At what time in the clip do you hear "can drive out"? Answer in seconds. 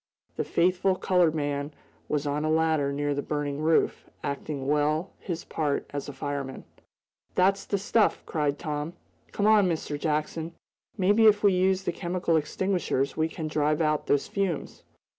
13.29-14.07